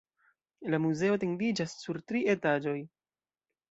[0.75, 2.79] La muzeo etendiĝas sur tri etaĝoj.